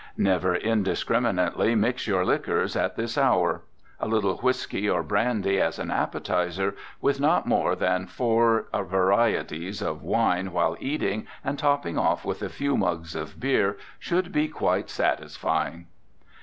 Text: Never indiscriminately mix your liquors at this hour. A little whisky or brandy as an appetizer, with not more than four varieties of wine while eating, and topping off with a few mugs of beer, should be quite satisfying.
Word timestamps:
Never 0.17 0.55
indiscriminately 0.55 1.75
mix 1.75 2.07
your 2.07 2.25
liquors 2.25 2.75
at 2.75 2.95
this 2.95 3.19
hour. 3.19 3.61
A 3.99 4.07
little 4.07 4.37
whisky 4.37 4.89
or 4.89 5.03
brandy 5.03 5.59
as 5.61 5.77
an 5.77 5.91
appetizer, 5.91 6.73
with 7.01 7.19
not 7.19 7.45
more 7.45 7.75
than 7.75 8.07
four 8.07 8.65
varieties 8.73 9.79
of 9.79 10.01
wine 10.01 10.51
while 10.53 10.75
eating, 10.79 11.27
and 11.43 11.59
topping 11.59 11.99
off 11.99 12.25
with 12.25 12.41
a 12.41 12.49
few 12.49 12.75
mugs 12.75 13.15
of 13.15 13.39
beer, 13.39 13.77
should 13.99 14.31
be 14.31 14.47
quite 14.47 14.89
satisfying. 14.89 15.85